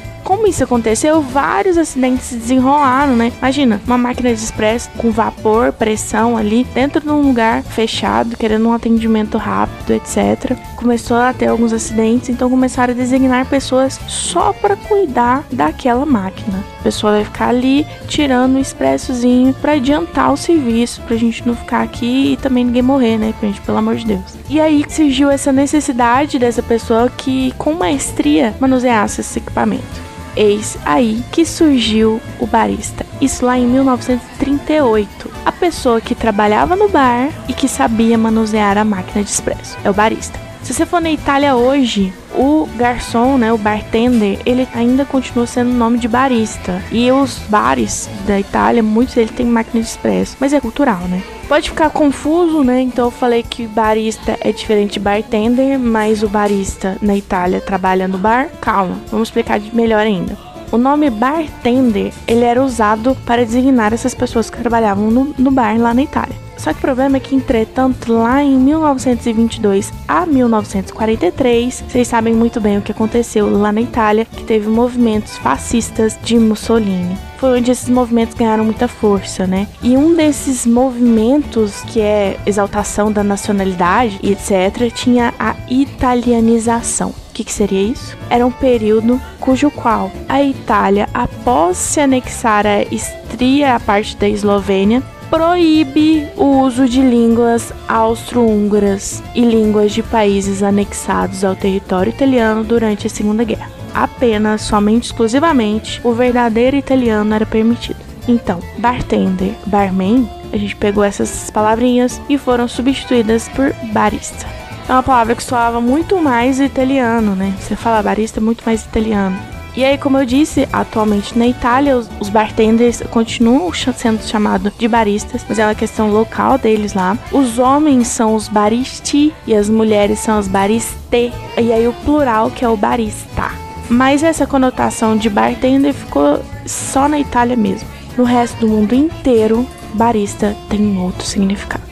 como 0.46 0.54
isso 0.54 0.64
aconteceu, 0.64 1.22
vários 1.22 1.76
acidentes 1.76 2.26
se 2.26 2.36
desenrolaram, 2.36 3.16
né? 3.16 3.32
Imagina, 3.40 3.82
uma 3.88 3.98
máquina 3.98 4.32
de 4.32 4.44
expresso 4.44 4.92
com 4.96 5.10
vapor, 5.10 5.74
pressão 5.74 6.38
ali, 6.38 6.64
dentro 6.72 7.02
de 7.02 7.10
um 7.10 7.22
lugar 7.22 7.64
fechado, 7.64 8.38
querendo 8.38 8.70
um 8.70 8.74
atendimento 8.74 9.40
rápido, 9.40 9.94
etc. 9.94 10.56
Começou 10.76 11.18
a 11.18 11.34
ter 11.34 11.48
alguns 11.48 11.74
acidentes, 11.74 12.30
então 12.30 12.48
começaram 12.48 12.94
a 12.94 12.96
designar 12.96 13.48
pessoas 13.48 14.00
só 14.08 14.54
para 14.54 14.76
cuidar 14.76 15.44
daquela 15.52 16.06
máquina. 16.06 16.64
A 16.80 16.84
pessoa 16.84 17.14
vai 17.14 17.24
ficar 17.24 17.50
ali 17.50 17.84
tirando 18.08 18.58
o 18.58 18.60
expressozinho 18.60 19.52
para 19.52 19.74
adiantar 19.74 20.32
o 20.32 20.38
serviço, 20.38 21.02
pra 21.08 21.18
gente 21.18 21.46
não 21.48 21.56
ficar 21.56 21.82
aqui 21.82 22.34
e 22.34 22.38
também 22.38 22.66
ninguém 22.66 22.84
morrer, 22.84 23.18
né, 23.18 23.34
gente, 23.42 23.60
pelo 23.62 23.80
amor 23.80 23.96
de 23.96 24.06
Deus. 24.06 24.38
E 24.48 24.62
aí 24.62 24.86
surgiu 24.88 25.32
essa 25.32 25.52
necessidade 25.52 26.38
dessa 26.38 26.62
pessoa 26.62 27.10
que 27.10 27.52
com 27.58 27.74
maestria 27.74 28.54
manuseasse 28.60 29.22
esse 29.22 29.40
equipamento. 29.40 30.06
Eis 30.36 30.78
aí 30.86 31.24
que 31.32 31.46
surgiu 31.46 32.22
o 32.40 32.46
barista. 32.46 33.06
Isso 33.22 33.46
lá 33.46 33.58
em 33.58 33.66
1938. 33.66 35.32
A 35.46 35.52
pessoa 35.52 36.02
que 36.02 36.14
trabalhava 36.14 36.76
no 36.76 36.90
bar 36.90 37.30
e 37.48 37.54
que 37.54 37.68
sabia 37.68 38.18
manusear 38.18 38.78
a 38.78 38.84
máquina 38.84 39.24
de 39.24 39.30
expresso. 39.30 39.78
É 39.84 39.90
o 39.90 39.94
barista. 39.94 40.40
Se 40.66 40.74
você 40.74 40.84
for 40.84 41.00
na 41.00 41.12
Itália 41.12 41.56
hoje, 41.56 42.12
o 42.34 42.68
garçom, 42.76 43.38
né, 43.38 43.54
o 43.54 43.58
bartender, 43.58 44.40
ele 44.48 44.68
ainda 44.74 45.06
continua 45.06 45.46
sendo 45.46 45.70
o 45.70 45.76
nome 45.76 46.00
de 46.00 46.08
barista. 46.08 46.82
E 46.92 47.12
os 47.12 47.38
bares 47.48 48.10
da 48.26 48.40
Itália, 48.40 48.82
muitos 48.82 49.14
deles 49.14 49.30
têm 49.30 49.46
máquina 49.46 49.84
de 49.84 49.88
expresso, 49.88 50.36
mas 50.40 50.54
é 50.54 50.60
cultural, 50.60 51.02
né? 51.02 51.22
Pode 51.48 51.70
ficar 51.70 51.92
confuso, 51.92 52.64
né? 52.64 52.82
Então 52.82 53.06
eu 53.06 53.12
falei 53.12 53.44
que 53.44 53.68
barista 53.68 54.38
é 54.42 54.52
diferente 54.52 54.94
de 54.94 55.00
bartender, 55.00 55.78
mas 55.78 56.24
o 56.24 56.28
barista 56.28 56.98
na 57.02 57.16
Itália 57.16 57.62
trabalha 57.62 58.08
no 58.08 58.18
bar. 58.18 58.50
Calma, 58.60 58.98
vamos 59.12 59.28
explicar 59.28 59.62
melhor 59.72 60.00
ainda. 60.00 60.36
O 60.72 60.78
nome 60.78 61.10
bartender 61.10 62.12
ele 62.28 62.44
era 62.44 62.64
usado 62.64 63.16
para 63.26 63.46
designar 63.46 63.94
essas 63.94 64.16
pessoas 64.16 64.50
que 64.50 64.58
trabalhavam 64.58 65.12
no, 65.12 65.36
no 65.38 65.52
bar 65.52 65.80
lá 65.80 65.94
na 65.94 66.02
Itália. 66.02 66.36
Só 66.58 66.74
que 66.74 66.80
o 66.80 66.82
problema 66.82 67.18
é 67.18 67.20
que, 67.20 67.36
entretanto, 67.36 68.12
lá 68.12 68.42
em 68.42 68.58
1922 68.58 69.94
a 70.08 70.26
1943, 70.26 71.84
vocês 71.88 72.08
sabem 72.08 72.34
muito 72.34 72.60
bem 72.60 72.78
o 72.78 72.82
que 72.82 72.92
aconteceu 72.92 73.50
lá 73.50 73.72
na 73.72 73.82
Itália, 73.82 74.26
que 74.26 74.44
teve 74.44 74.68
movimentos 74.68 75.38
fascistas 75.38 76.18
de 76.24 76.40
Mussolini 76.40 77.18
foi 77.38 77.60
onde 77.60 77.72
esses 77.72 77.90
movimentos 77.90 78.36
ganharam 78.36 78.66
muita 78.66 78.88
força, 78.88 79.46
né? 79.46 79.68
E 79.82 79.98
um 79.98 80.16
desses 80.16 80.66
movimentos, 80.66 81.82
que 81.84 82.02
é 82.02 82.38
exaltação 82.46 83.12
da 83.12 83.24
nacionalidade 83.24 84.20
e 84.22 84.32
etc., 84.32 84.92
tinha 84.94 85.34
a 85.40 85.56
italianização. 85.70 87.10
O 87.10 87.34
que, 87.34 87.44
que, 87.44 87.52
seria 87.52 87.82
isso? 87.82 88.18
Era 88.30 88.46
um 88.46 88.52
período 88.52 89.20
cujo 89.40 89.70
qual 89.70 90.10
a 90.30 90.42
Itália, 90.42 91.10
após 91.14 91.78
se 91.78 92.00
anexar 92.00 92.66
a 92.66 92.82
Istria, 92.84 93.76
a 93.76 93.80
parte 93.80 94.16
da 94.16 94.28
Eslovênia, 94.28 95.04
proíbe 95.30 96.28
o 96.38 96.62
uso 96.62 96.88
de 96.88 97.02
línguas 97.02 97.74
austro-húngaras 97.88 99.22
e 99.34 99.42
línguas 99.42 99.92
de 99.92 100.02
países 100.02 100.64
anexados 100.64 101.44
ao 101.44 101.56
território 101.56 102.10
italiano 102.10 102.64
durante 102.64 103.08
a 103.08 103.10
Segunda 103.10 103.44
Guerra. 103.44 103.75
Apenas, 103.96 104.62
somente, 104.64 105.06
exclusivamente, 105.06 106.02
o 106.04 106.12
verdadeiro 106.12 106.76
italiano 106.76 107.34
era 107.34 107.46
permitido. 107.46 107.96
Então, 108.28 108.60
bartender, 108.78 109.54
barman, 109.66 110.30
a 110.52 110.58
gente 110.58 110.76
pegou 110.76 111.02
essas 111.02 111.50
palavrinhas 111.50 112.20
e 112.28 112.38
foram 112.38 112.68
substituídas 112.68 113.48
por 113.48 113.74
barista. 113.94 114.46
É 114.90 114.92
uma 114.92 115.02
palavra 115.02 115.34
que 115.34 115.44
soava 115.44 115.80
muito 115.80 116.18
mais 116.22 116.60
italiano, 116.60 117.36
né? 117.36 117.54
Você 117.58 117.76
fala 117.78 118.04
barista, 118.04 118.42
muito 118.42 118.64
mais 118.66 118.84
italiano. 118.84 119.38
E 119.78 119.84
aí, 119.84 119.98
como 119.98 120.18
eu 120.18 120.26
disse, 120.26 120.68
atualmente 120.72 121.38
na 121.38 121.48
Itália, 121.48 121.98
os, 121.98 122.10
os 122.20 122.30
bartenders 122.30 123.02
continuam 123.10 123.72
sendo 123.74 124.22
chamados 124.24 124.74
de 124.78 124.88
baristas, 124.88 125.46
mas 125.48 125.58
é 125.58 125.66
uma 125.66 125.76
questão 125.76 126.12
local 126.12 126.58
deles 126.58 126.94
lá. 126.94 127.18
Os 127.32 127.60
homens 127.60 128.08
são 128.08 128.36
os 128.36 128.48
baristi 128.48 129.34
e 129.48 129.54
as 129.54 129.70
mulheres 129.70 130.20
são 130.20 130.38
os 130.38 130.48
bariste. 130.48 130.96
E 131.12 131.32
aí, 131.74 131.88
o 131.88 131.94
plural, 131.94 132.52
que 132.52 132.64
é 132.64 132.70
o 132.70 132.78
barista. 132.78 133.65
Mas 133.90 134.24
essa 134.24 134.48
conotação 134.48 135.16
de 135.16 135.30
bartender 135.30 135.94
ficou 135.94 136.44
só 136.66 137.08
na 137.08 137.20
Itália 137.20 137.56
mesmo. 137.56 137.88
No 138.18 138.24
resto 138.24 138.58
do 138.60 138.68
mundo 138.68 138.94
inteiro, 138.94 139.68
barista 139.94 140.56
tem 140.70 140.82
um 140.82 141.04
outro 141.04 141.26
significado. 141.26 141.84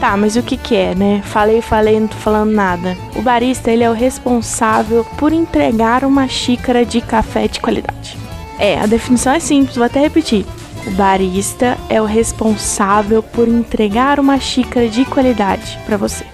Tá, 0.00 0.16
mas 0.16 0.36
o 0.36 0.42
que 0.42 0.56
que 0.56 0.76
é, 0.76 0.94
né? 0.94 1.22
Falei, 1.24 1.62
falei, 1.62 1.98
não 1.98 2.06
tô 2.06 2.16
falando 2.16 2.52
nada. 2.52 2.96
O 3.14 3.22
barista, 3.22 3.70
ele 3.70 3.82
é 3.82 3.90
o 3.90 3.94
responsável 3.94 5.04
por 5.16 5.32
entregar 5.32 6.04
uma 6.04 6.28
xícara 6.28 6.84
de 6.84 7.00
café 7.00 7.48
de 7.48 7.60
qualidade. 7.60 8.16
É, 8.58 8.78
a 8.78 8.86
definição 8.86 9.32
é 9.32 9.40
simples, 9.40 9.76
vou 9.76 9.86
até 9.86 10.00
repetir. 10.00 10.44
O 10.86 10.90
barista 10.92 11.76
é 11.88 12.00
o 12.00 12.04
responsável 12.04 13.22
por 13.22 13.48
entregar 13.48 14.20
uma 14.20 14.38
xícara 14.38 14.88
de 14.88 15.04
qualidade 15.04 15.78
para 15.84 15.96
você. 15.96 16.24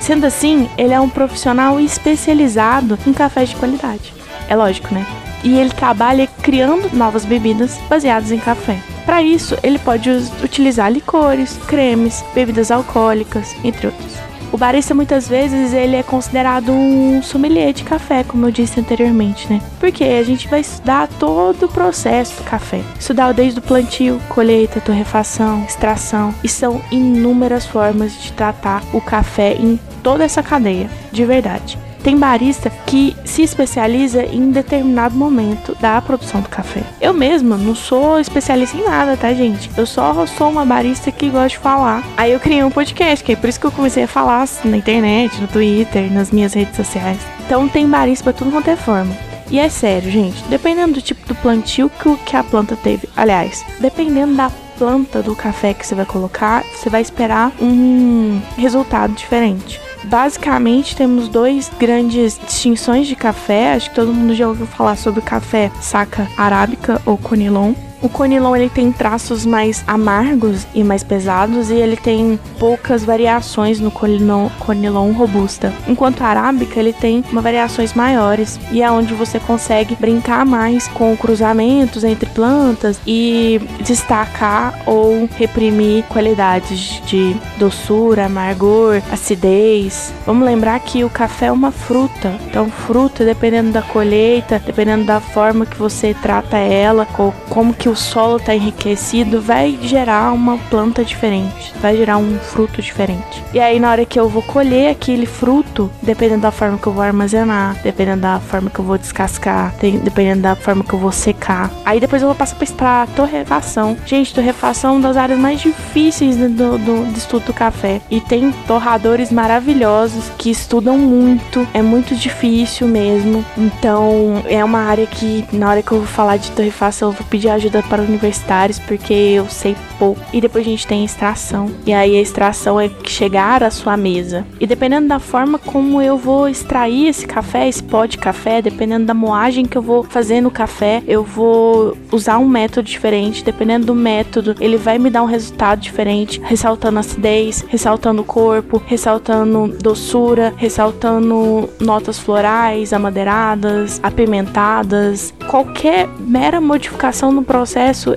Sendo 0.00 0.26
assim, 0.26 0.68
ele 0.78 0.94
é 0.94 1.00
um 1.00 1.08
profissional 1.08 1.78
especializado 1.78 2.98
em 3.06 3.12
café 3.12 3.44
de 3.44 3.54
qualidade. 3.54 4.19
É 4.50 4.56
lógico, 4.56 4.92
né? 4.92 5.06
E 5.44 5.56
ele 5.56 5.70
trabalha 5.70 6.26
criando 6.42 6.94
novas 6.94 7.24
bebidas 7.24 7.78
baseadas 7.88 8.30
em 8.32 8.38
café. 8.38 8.78
Para 9.06 9.22
isso, 9.22 9.56
ele 9.62 9.78
pode 9.78 10.10
utilizar 10.42 10.92
licores, 10.92 11.56
cremes, 11.66 12.22
bebidas 12.34 12.70
alcoólicas, 12.70 13.54
entre 13.64 13.86
outros. 13.86 14.12
O 14.52 14.58
barista 14.58 14.92
muitas 14.92 15.28
vezes 15.28 15.72
ele 15.72 15.94
é 15.94 16.02
considerado 16.02 16.72
um 16.72 17.22
sommelier 17.22 17.72
de 17.72 17.84
café, 17.84 18.24
como 18.24 18.46
eu 18.46 18.50
disse 18.50 18.80
anteriormente, 18.80 19.50
né? 19.50 19.62
Porque 19.78 20.02
a 20.02 20.24
gente 20.24 20.48
vai 20.48 20.60
estudar 20.60 21.06
todo 21.06 21.66
o 21.66 21.68
processo 21.68 22.36
do 22.36 22.42
café. 22.42 22.80
Estudar 22.98 23.32
desde 23.32 23.60
o 23.60 23.62
plantio, 23.62 24.20
colheita, 24.28 24.80
torrefação, 24.80 25.64
extração. 25.64 26.34
E 26.42 26.48
são 26.48 26.82
inúmeras 26.90 27.64
formas 27.64 28.12
de 28.20 28.32
tratar 28.32 28.82
o 28.92 29.00
café 29.00 29.54
em 29.54 29.78
toda 30.02 30.24
essa 30.24 30.42
cadeia, 30.42 30.90
de 31.12 31.24
verdade. 31.24 31.78
Tem 32.02 32.16
barista 32.16 32.70
que 32.86 33.14
se 33.24 33.42
especializa 33.42 34.24
em 34.24 34.50
determinado 34.50 35.14
momento 35.14 35.76
da 35.80 36.00
produção 36.00 36.40
do 36.40 36.48
café. 36.48 36.82
Eu 37.00 37.12
mesma 37.12 37.56
não 37.56 37.74
sou 37.74 38.18
especialista 38.18 38.76
em 38.76 38.84
nada, 38.84 39.16
tá, 39.16 39.32
gente? 39.34 39.70
Eu 39.76 39.86
só 39.86 40.26
sou 40.26 40.48
uma 40.50 40.64
barista 40.64 41.12
que 41.12 41.28
gosta 41.28 41.48
de 41.50 41.58
falar. 41.58 42.02
Aí 42.16 42.32
eu 42.32 42.40
criei 42.40 42.64
um 42.64 42.70
podcast, 42.70 43.24
que 43.24 43.32
é 43.32 43.36
por 43.36 43.48
isso 43.48 43.60
que 43.60 43.66
eu 43.66 43.72
comecei 43.72 44.04
a 44.04 44.08
falar 44.08 44.48
na 44.64 44.76
internet, 44.76 45.38
no 45.40 45.48
Twitter, 45.48 46.10
nas 46.10 46.30
minhas 46.30 46.54
redes 46.54 46.76
sociais. 46.76 47.18
Então 47.44 47.68
tem 47.68 47.86
barista 47.86 48.24
pra 48.24 48.32
tudo 48.32 48.50
quanto 48.50 48.70
é 48.70 48.76
forma. 48.76 49.14
E 49.50 49.58
é 49.58 49.68
sério, 49.68 50.10
gente, 50.10 50.42
dependendo 50.44 50.94
do 50.94 51.02
tipo 51.02 51.26
do 51.26 51.34
plantio 51.34 51.90
que 52.24 52.36
a 52.36 52.44
planta 52.44 52.76
teve, 52.76 53.08
aliás, 53.16 53.64
dependendo 53.80 54.36
da 54.36 54.48
planta 54.78 55.20
do 55.20 55.34
café 55.34 55.74
que 55.74 55.84
você 55.84 55.94
vai 55.94 56.06
colocar, 56.06 56.64
você 56.72 56.88
vai 56.88 57.02
esperar 57.02 57.52
um 57.60 58.40
resultado 58.56 59.12
diferente. 59.12 59.80
Basicamente, 60.04 60.96
temos 60.96 61.28
dois 61.28 61.70
grandes 61.78 62.38
distinções 62.38 63.06
de 63.06 63.14
café. 63.14 63.74
Acho 63.74 63.90
que 63.90 63.96
todo 63.96 64.12
mundo 64.12 64.34
já 64.34 64.48
ouviu 64.48 64.66
falar 64.66 64.96
sobre 64.96 65.20
o 65.20 65.22
café 65.22 65.70
saca 65.80 66.28
arábica 66.36 67.00
ou 67.04 67.18
conilon. 67.18 67.74
O 68.02 68.08
conilon 68.08 68.56
ele 68.56 68.70
tem 68.70 68.90
traços 68.90 69.44
mais 69.44 69.84
amargos 69.86 70.66
e 70.74 70.82
mais 70.82 71.04
pesados 71.04 71.70
e 71.70 71.74
ele 71.74 71.96
tem 71.96 72.40
poucas 72.58 73.04
variações 73.04 73.78
no 73.78 73.90
conilon, 73.90 74.48
conilon 74.58 75.12
robusta. 75.12 75.72
Enquanto 75.86 76.22
a 76.22 76.28
arábica 76.28 76.80
ele 76.80 76.94
tem 76.94 77.22
uma 77.30 77.42
variações 77.42 77.92
maiores 77.92 78.58
e 78.72 78.82
é 78.82 78.90
onde 78.90 79.12
você 79.12 79.38
consegue 79.38 79.94
brincar 79.96 80.46
mais 80.46 80.88
com 80.88 81.14
cruzamentos 81.16 82.02
entre 82.02 82.28
plantas 82.30 82.98
e 83.06 83.60
destacar 83.84 84.74
ou 84.86 85.28
reprimir 85.36 86.04
qualidades 86.04 87.02
de 87.06 87.36
doçura, 87.58 88.26
amargor, 88.26 89.02
acidez. 89.12 90.12
Vamos 90.24 90.46
lembrar 90.46 90.80
que 90.80 91.04
o 91.04 91.10
café 91.10 91.46
é 91.46 91.52
uma 91.52 91.70
fruta. 91.70 92.34
Então, 92.46 92.70
fruta, 92.70 93.24
dependendo 93.24 93.72
da 93.72 93.82
colheita, 93.82 94.62
dependendo 94.64 95.04
da 95.04 95.20
forma 95.20 95.66
que 95.66 95.76
você 95.76 96.14
trata 96.14 96.56
ela, 96.56 97.06
como 97.48 97.74
que 97.74 97.89
o 97.90 97.96
solo 97.96 98.36
está 98.36 98.54
enriquecido, 98.54 99.40
vai 99.40 99.78
gerar 99.82 100.32
uma 100.32 100.56
planta 100.56 101.04
diferente, 101.04 101.72
vai 101.80 101.96
gerar 101.96 102.18
um 102.18 102.38
fruto 102.38 102.80
diferente. 102.80 103.42
E 103.52 103.58
aí, 103.58 103.80
na 103.80 103.90
hora 103.90 104.04
que 104.04 104.18
eu 104.18 104.28
vou 104.28 104.42
colher 104.42 104.90
aquele 104.90 105.26
fruto, 105.26 105.90
dependendo 106.02 106.42
da 106.42 106.50
forma 106.50 106.78
que 106.78 106.86
eu 106.86 106.92
vou 106.92 107.02
armazenar, 107.02 107.76
dependendo 107.82 108.22
da 108.22 108.40
forma 108.40 108.70
que 108.70 108.78
eu 108.78 108.84
vou 108.84 108.96
descascar, 108.96 109.74
dependendo 109.80 110.42
da 110.42 110.54
forma 110.54 110.84
que 110.84 110.92
eu 110.92 110.98
vou 110.98 111.12
secar, 111.12 111.70
aí 111.84 111.98
depois 111.98 112.22
eu 112.22 112.28
vou 112.28 112.34
passar 112.34 112.56
para 112.76 113.06
torrefação. 113.08 113.96
Gente, 114.06 114.34
torrefação 114.34 114.90
é 114.90 114.92
uma 114.94 115.08
das 115.08 115.16
áreas 115.16 115.38
mais 115.38 115.60
difíceis 115.60 116.36
do, 116.36 116.48
do, 116.48 116.78
do 116.78 117.18
estudo 117.18 117.46
do 117.46 117.52
café. 117.52 118.00
E 118.10 118.20
tem 118.20 118.52
torradores 118.66 119.32
maravilhosos 119.32 120.30
que 120.38 120.50
estudam 120.50 120.96
muito, 120.98 121.66
é 121.74 121.82
muito 121.82 122.14
difícil 122.14 122.86
mesmo. 122.86 123.44
Então, 123.56 124.42
é 124.46 124.64
uma 124.64 124.80
área 124.80 125.06
que, 125.06 125.44
na 125.52 125.70
hora 125.70 125.82
que 125.82 125.92
eu 125.92 125.98
vou 125.98 126.06
falar 126.06 126.36
de 126.36 126.50
torrefação, 126.52 127.08
eu 127.08 127.12
vou 127.12 127.26
pedir 127.26 127.48
ajuda 127.48 127.79
para 127.82 128.02
universitários 128.02 128.78
porque 128.78 129.12
eu 129.12 129.48
sei 129.48 129.76
pouco. 129.98 130.20
E 130.32 130.40
depois 130.40 130.66
a 130.66 130.70
gente 130.70 130.86
tem 130.86 131.02
a 131.02 131.04
extração. 131.04 131.70
E 131.86 131.92
aí 131.92 132.16
a 132.16 132.20
extração 132.20 132.80
é 132.80 132.90
chegar 133.04 133.62
à 133.62 133.70
sua 133.70 133.96
mesa. 133.96 134.46
E 134.58 134.66
dependendo 134.66 135.08
da 135.08 135.18
forma 135.18 135.58
como 135.58 136.00
eu 136.00 136.16
vou 136.16 136.48
extrair 136.48 137.08
esse 137.08 137.26
café, 137.26 137.68
esse 137.68 137.82
pó 137.82 138.06
de 138.06 138.18
café, 138.18 138.62
dependendo 138.62 139.06
da 139.06 139.14
moagem 139.14 139.64
que 139.64 139.76
eu 139.76 139.82
vou 139.82 140.02
fazer 140.02 140.40
no 140.40 140.50
café, 140.50 141.02
eu 141.06 141.22
vou 141.22 141.96
usar 142.10 142.38
um 142.38 142.48
método 142.48 142.86
diferente. 142.86 143.44
Dependendo 143.44 143.86
do 143.86 143.94
método, 143.94 144.54
ele 144.60 144.76
vai 144.76 144.98
me 144.98 145.10
dar 145.10 145.22
um 145.22 145.26
resultado 145.26 145.80
diferente, 145.80 146.40
ressaltando 146.44 146.98
acidez, 146.98 147.64
ressaltando 147.68 148.24
corpo, 148.24 148.82
ressaltando 148.86 149.68
doçura, 149.80 150.54
ressaltando 150.56 151.68
notas 151.80 152.18
florais, 152.18 152.92
amadeiradas, 152.92 154.00
apimentadas. 154.02 155.34
Qualquer 155.48 156.08
mera 156.18 156.60
modificação 156.60 157.32
no 157.32 157.42
processo 157.42 157.69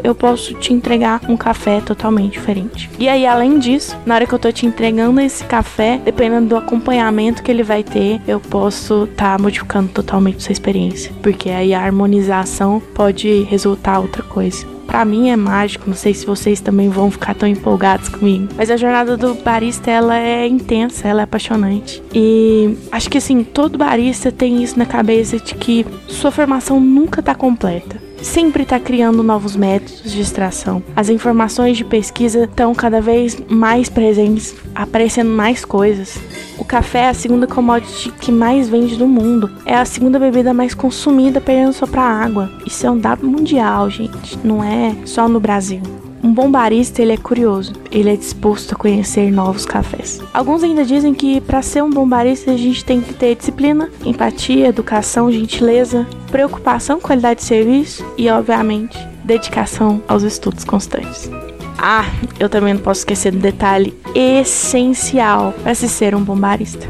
eu 0.03 0.15
posso 0.15 0.53
te 0.55 0.73
entregar 0.73 1.21
um 1.27 1.37
café 1.37 1.81
totalmente 1.81 2.33
diferente. 2.33 2.89
E 2.97 3.07
aí, 3.07 3.25
além 3.25 3.59
disso, 3.59 3.97
na 4.05 4.15
hora 4.15 4.25
que 4.25 4.33
eu 4.33 4.39
tô 4.39 4.51
te 4.51 4.65
entregando 4.65 5.19
esse 5.19 5.43
café, 5.45 5.99
dependendo 6.03 6.47
do 6.47 6.57
acompanhamento 6.57 7.43
que 7.43 7.51
ele 7.51 7.63
vai 7.63 7.83
ter, 7.83 8.21
eu 8.27 8.39
posso 8.39 9.03
estar 9.03 9.37
tá 9.37 9.41
modificando 9.41 9.89
totalmente 9.89 10.43
sua 10.43 10.51
experiência. 10.51 11.11
Porque 11.21 11.49
aí 11.49 11.73
a 11.73 11.81
harmonização 11.81 12.81
pode 12.93 13.43
resultar 13.43 13.99
outra 13.99 14.23
coisa 14.23 14.73
para 14.93 15.05
mim 15.05 15.31
é 15.31 15.35
mágico. 15.35 15.85
Não 15.87 15.95
sei 15.95 16.13
se 16.13 16.23
vocês 16.23 16.61
também 16.61 16.87
vão 16.87 17.09
ficar 17.09 17.33
tão 17.33 17.49
empolgados 17.49 18.09
comigo. 18.09 18.49
Mas 18.55 18.69
a 18.69 18.77
jornada 18.77 19.17
do 19.17 19.33
barista, 19.33 19.89
ela 19.89 20.19
é 20.19 20.45
intensa, 20.47 21.07
ela 21.07 21.21
é 21.21 21.23
apaixonante. 21.23 22.03
E 22.13 22.77
acho 22.91 23.09
que 23.09 23.17
assim, 23.17 23.43
todo 23.43 23.75
barista 23.75 24.31
tem 24.31 24.61
isso 24.61 24.77
na 24.77 24.85
cabeça 24.85 25.39
de 25.39 25.55
que 25.55 25.83
sua 26.07 26.29
formação 26.29 26.79
nunca 26.79 27.23
tá 27.23 27.33
completa 27.33 28.02
sempre 28.23 28.63
está 28.63 28.79
criando 28.79 29.21
novos 29.21 29.55
métodos 29.55 30.11
de 30.11 30.21
extração. 30.21 30.81
As 30.95 31.09
informações 31.09 31.77
de 31.77 31.83
pesquisa 31.83 32.45
estão 32.45 32.73
cada 32.73 33.01
vez 33.01 33.37
mais 33.49 33.89
presentes, 33.89 34.55
aparecendo 34.73 35.29
mais 35.29 35.63
coisas. 35.63 36.17
O 36.57 36.65
café 36.65 36.99
é 36.99 37.09
a 37.09 37.13
segunda 37.13 37.45
commodity 37.45 38.11
que 38.11 38.31
mais 38.31 38.69
vende 38.69 38.97
no 38.97 39.07
mundo. 39.07 39.49
É 39.65 39.75
a 39.75 39.85
segunda 39.85 40.17
bebida 40.17 40.53
mais 40.53 40.73
consumida, 40.73 41.41
perdendo 41.41 41.73
só 41.73 41.85
para 41.85 42.01
água. 42.01 42.49
Isso 42.65 42.87
é 42.87 42.91
um 42.91 42.97
dado 42.97 43.27
mundial, 43.27 43.89
gente. 43.89 44.39
Não 44.43 44.63
é 44.63 44.95
só 45.05 45.27
no 45.27 45.39
Brasil. 45.39 45.81
Um 46.23 46.33
bom 46.33 46.49
barista, 46.49 47.01
ele 47.01 47.11
é 47.11 47.17
curioso, 47.17 47.73
ele 47.91 48.09
é 48.09 48.15
disposto 48.15 48.73
a 48.73 48.77
conhecer 48.77 49.29
novos 49.29 49.65
cafés. 49.65 50.21
Alguns 50.33 50.63
ainda 50.63 50.85
dizem 50.85 51.13
que 51.13 51.41
para 51.41 51.61
ser 51.61 51.83
um 51.83 51.89
bom 51.89 52.07
barista 52.07 52.51
a 52.51 52.55
gente 52.55 52.85
tem 52.85 53.01
que 53.01 53.13
ter 53.13 53.35
disciplina, 53.35 53.89
empatia, 54.05 54.67
educação, 54.67 55.29
gentileza, 55.29 56.07
preocupação 56.31 56.97
com 56.97 57.07
qualidade 57.07 57.41
de 57.41 57.45
serviço 57.45 58.05
e, 58.17 58.29
obviamente, 58.29 58.97
dedicação 59.25 60.01
aos 60.07 60.23
estudos 60.23 60.63
constantes. 60.63 61.29
Ah, 61.77 62.05
eu 62.39 62.47
também 62.47 62.73
não 62.73 62.81
posso 62.81 63.01
esquecer 63.01 63.33
do 63.33 63.39
detalhe 63.39 63.93
essencial 64.15 65.53
para 65.61 65.75
se 65.75 65.89
ser 65.89 66.15
um 66.15 66.23
bom 66.23 66.37
barista. 66.37 66.87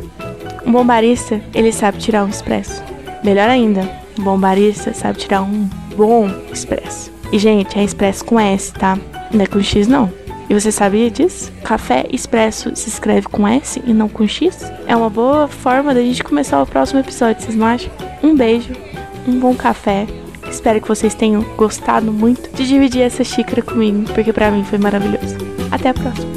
Um 0.64 0.72
bom 0.72 0.86
barista, 0.86 1.42
ele 1.56 1.72
sabe 1.72 1.98
tirar 1.98 2.24
um 2.24 2.30
expresso. 2.30 2.84
Melhor 3.24 3.50
ainda, 3.50 3.90
um 4.20 4.24
bom 4.24 4.38
barista 4.38 4.94
sabe 4.94 5.18
tirar 5.18 5.42
um 5.42 5.68
bom 5.98 6.30
expresso. 6.54 7.12
E, 7.32 7.40
gente, 7.40 7.80
é 7.80 7.84
expresso 7.84 8.24
com 8.24 8.40
S, 8.40 8.72
tá? 8.72 8.96
Não 9.34 9.44
é 9.44 9.48
com 9.48 9.62
X, 9.62 9.88
não. 9.88 10.12
E 10.50 10.54
você 10.54 10.72
sabia 10.72 11.10
disso? 11.10 11.52
Café 11.64 12.06
expresso 12.12 12.76
se 12.76 12.90
escreve 12.90 13.28
com 13.28 13.48
S 13.48 13.82
e 13.86 13.94
não 13.94 14.08
com 14.08 14.28
X? 14.28 14.72
É 14.86 14.96
uma 14.96 15.10
boa 15.10 15.48
forma 15.48 15.94
da 15.94 16.02
gente 16.02 16.24
começar 16.24 16.62
o 16.62 16.66
próximo 16.66 17.00
episódio, 17.00 17.42
vocês 17.42 17.56
não 17.56 17.66
acham? 17.66 17.92
Um 18.22 18.36
beijo, 18.36 18.74
um 19.28 19.40
bom 19.40 19.56
café. 19.56 20.06
Espero 20.50 20.80
que 20.80 20.88
vocês 20.88 21.16
tenham 21.16 21.42
gostado 21.58 22.12
muito 22.12 22.56
de 22.56 22.68
dividir 22.68 23.02
essa 23.02 23.24
xícara 23.24 23.62
comigo, 23.62 24.04
porque 24.14 24.32
para 24.32 24.52
mim 24.52 24.64
foi 24.64 24.78
maravilhoso. 24.78 25.36
Até 25.72 25.90
a 25.90 25.94
próxima. 25.94 26.34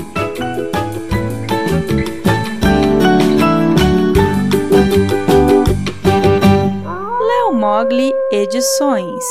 Mogli 7.53 8.13
Edições 8.31 9.25